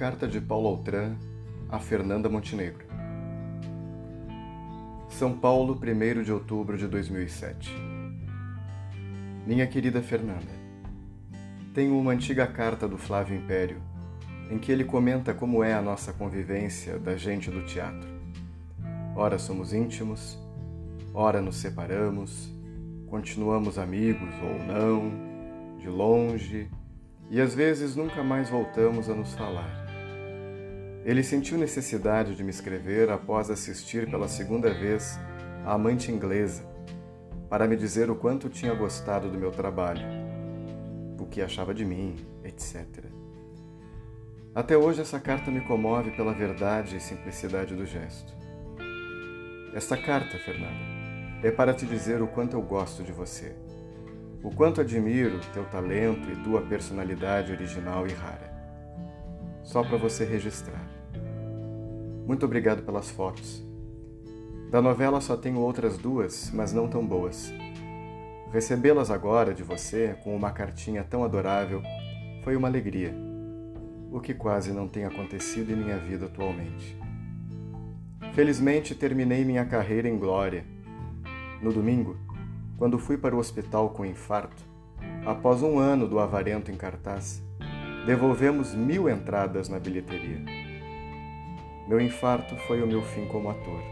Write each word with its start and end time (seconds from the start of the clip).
Carta 0.00 0.26
de 0.26 0.40
Paulo 0.40 0.66
Altran 0.66 1.14
a 1.68 1.78
Fernanda 1.78 2.26
Montenegro. 2.26 2.86
São 5.10 5.38
Paulo, 5.38 5.78
1 5.78 6.22
de 6.22 6.32
outubro 6.32 6.78
de 6.78 6.88
2007. 6.88 7.70
Minha 9.46 9.66
querida 9.66 10.00
Fernanda, 10.00 10.50
tenho 11.74 11.98
uma 11.98 12.12
antiga 12.12 12.46
carta 12.46 12.88
do 12.88 12.96
Flávio 12.96 13.36
Império 13.36 13.82
em 14.50 14.58
que 14.58 14.72
ele 14.72 14.84
comenta 14.84 15.34
como 15.34 15.62
é 15.62 15.74
a 15.74 15.82
nossa 15.82 16.14
convivência 16.14 16.98
da 16.98 17.14
gente 17.14 17.50
do 17.50 17.66
teatro. 17.66 18.08
Ora 19.14 19.38
somos 19.38 19.74
íntimos, 19.74 20.38
ora 21.12 21.42
nos 21.42 21.56
separamos, 21.56 22.48
continuamos 23.06 23.78
amigos 23.78 24.34
ou 24.42 24.64
não, 24.64 25.76
de 25.78 25.90
longe, 25.90 26.70
e 27.30 27.38
às 27.38 27.54
vezes 27.54 27.94
nunca 27.94 28.24
mais 28.24 28.48
voltamos 28.48 29.10
a 29.10 29.14
nos 29.14 29.34
falar. 29.34 29.79
Ele 31.10 31.24
sentiu 31.24 31.58
necessidade 31.58 32.36
de 32.36 32.44
me 32.44 32.50
escrever 32.50 33.10
após 33.10 33.50
assistir 33.50 34.08
pela 34.08 34.28
segunda 34.28 34.72
vez 34.72 35.18
a 35.64 35.72
Amante 35.72 36.12
Inglesa, 36.12 36.62
para 37.48 37.66
me 37.66 37.76
dizer 37.76 38.08
o 38.08 38.14
quanto 38.14 38.48
tinha 38.48 38.72
gostado 38.72 39.28
do 39.28 39.36
meu 39.36 39.50
trabalho, 39.50 40.06
o 41.18 41.26
que 41.26 41.42
achava 41.42 41.74
de 41.74 41.84
mim, 41.84 42.14
etc. 42.44 42.86
Até 44.54 44.76
hoje 44.78 45.00
essa 45.00 45.18
carta 45.18 45.50
me 45.50 45.60
comove 45.62 46.12
pela 46.12 46.32
verdade 46.32 46.96
e 46.96 47.00
simplicidade 47.00 47.74
do 47.74 47.84
gesto. 47.84 48.32
Esta 49.74 49.96
carta, 49.96 50.38
Fernanda, 50.38 50.78
é 51.42 51.50
para 51.50 51.74
te 51.74 51.86
dizer 51.86 52.22
o 52.22 52.28
quanto 52.28 52.54
eu 52.54 52.62
gosto 52.62 53.02
de 53.02 53.10
você 53.10 53.56
o 54.44 54.54
quanto 54.54 54.80
admiro 54.80 55.40
teu 55.52 55.64
talento 55.64 56.30
e 56.30 56.36
tua 56.44 56.62
personalidade 56.62 57.50
original 57.50 58.06
e 58.06 58.12
rara. 58.12 58.48
Só 59.64 59.82
para 59.82 59.98
você 59.98 60.24
registrar. 60.24 60.99
Muito 62.30 62.46
obrigado 62.46 62.84
pelas 62.84 63.10
fotos. 63.10 63.60
Da 64.70 64.80
novela 64.80 65.20
só 65.20 65.36
tenho 65.36 65.58
outras 65.58 65.98
duas, 65.98 66.48
mas 66.54 66.72
não 66.72 66.86
tão 66.86 67.04
boas. 67.04 67.52
Recebê-las 68.52 69.10
agora 69.10 69.52
de 69.52 69.64
você 69.64 70.16
com 70.22 70.36
uma 70.36 70.52
cartinha 70.52 71.02
tão 71.02 71.24
adorável 71.24 71.82
foi 72.44 72.54
uma 72.54 72.68
alegria, 72.68 73.12
o 74.12 74.20
que 74.20 74.32
quase 74.32 74.72
não 74.72 74.86
tem 74.86 75.04
acontecido 75.04 75.72
em 75.72 75.76
minha 75.76 75.98
vida 75.98 76.26
atualmente. 76.26 76.96
Felizmente 78.32 78.94
terminei 78.94 79.44
minha 79.44 79.64
carreira 79.64 80.08
em 80.08 80.16
glória. 80.16 80.64
No 81.60 81.72
domingo, 81.72 82.16
quando 82.78 82.96
fui 82.96 83.18
para 83.18 83.34
o 83.34 83.40
hospital 83.40 83.90
com 83.90 84.06
infarto, 84.06 84.62
após 85.26 85.64
um 85.64 85.80
ano 85.80 86.06
do 86.06 86.20
avarento 86.20 86.70
em 86.70 86.76
cartaz, 86.76 87.42
devolvemos 88.06 88.72
mil 88.72 89.08
entradas 89.08 89.68
na 89.68 89.80
bilheteria. 89.80 90.69
Meu 91.90 92.00
infarto 92.00 92.56
foi 92.68 92.80
o 92.80 92.86
meu 92.86 93.02
fim 93.02 93.26
como 93.26 93.50
ator. 93.50 93.82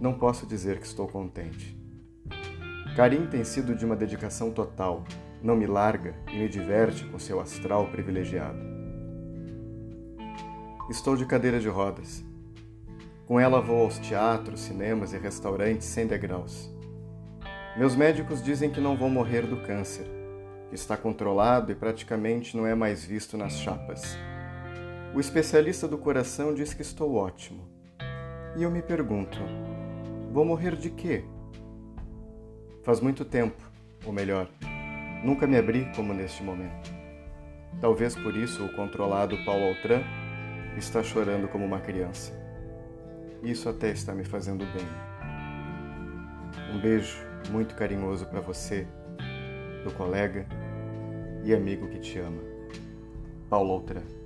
Não 0.00 0.14
posso 0.14 0.46
dizer 0.46 0.78
que 0.78 0.86
estou 0.86 1.06
contente. 1.06 1.78
Karim 2.96 3.26
tem 3.26 3.44
sido 3.44 3.74
de 3.74 3.84
uma 3.84 3.94
dedicação 3.94 4.50
total, 4.50 5.04
não 5.42 5.54
me 5.54 5.66
larga 5.66 6.14
e 6.32 6.38
me 6.38 6.48
diverte 6.48 7.04
com 7.04 7.18
seu 7.18 7.40
astral 7.40 7.88
privilegiado. 7.88 8.58
Estou 10.88 11.14
de 11.14 11.26
cadeira 11.26 11.60
de 11.60 11.68
rodas. 11.68 12.24
Com 13.26 13.38
ela 13.38 13.60
vou 13.60 13.82
aos 13.82 13.98
teatros, 13.98 14.60
cinemas 14.60 15.12
e 15.12 15.18
restaurantes 15.18 15.86
sem 15.86 16.06
degraus. 16.06 16.74
Meus 17.76 17.94
médicos 17.94 18.42
dizem 18.42 18.70
que 18.70 18.80
não 18.80 18.96
vou 18.96 19.10
morrer 19.10 19.42
do 19.42 19.58
câncer, 19.58 20.06
que 20.70 20.74
está 20.74 20.96
controlado 20.96 21.70
e 21.70 21.74
praticamente 21.74 22.56
não 22.56 22.66
é 22.66 22.74
mais 22.74 23.04
visto 23.04 23.36
nas 23.36 23.58
chapas. 23.58 24.16
O 25.16 25.18
especialista 25.18 25.88
do 25.88 25.96
coração 25.96 26.52
diz 26.52 26.74
que 26.74 26.82
estou 26.82 27.14
ótimo. 27.14 27.66
E 28.54 28.62
eu 28.62 28.70
me 28.70 28.82
pergunto: 28.82 29.38
vou 30.30 30.44
morrer 30.44 30.76
de 30.76 30.90
quê? 30.90 31.24
Faz 32.82 33.00
muito 33.00 33.24
tempo, 33.24 33.56
ou 34.04 34.12
melhor, 34.12 34.46
nunca 35.24 35.46
me 35.46 35.56
abri 35.56 35.90
como 35.96 36.12
neste 36.12 36.42
momento. 36.42 36.94
Talvez 37.80 38.14
por 38.14 38.36
isso 38.36 38.62
o 38.62 38.72
controlado 38.76 39.42
Paulo 39.46 39.68
Altran 39.68 40.02
está 40.76 41.02
chorando 41.02 41.48
como 41.48 41.64
uma 41.64 41.80
criança. 41.80 42.38
Isso 43.42 43.70
até 43.70 43.92
está 43.92 44.14
me 44.14 44.22
fazendo 44.22 44.66
bem. 44.66 44.86
Um 46.74 46.78
beijo 46.78 47.16
muito 47.50 47.74
carinhoso 47.74 48.26
para 48.26 48.42
você, 48.42 48.86
do 49.82 49.90
colega 49.94 50.46
e 51.42 51.54
amigo 51.54 51.88
que 51.88 52.00
te 52.00 52.18
ama. 52.18 52.42
Paulo 53.48 53.70
Outra. 53.70 54.25